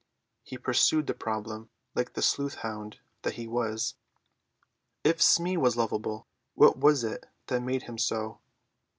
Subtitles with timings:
[0.41, 3.93] He pursued the problem like the sleuth hound that he was.
[5.03, 8.39] If Smee was lovable, what was it that made him so?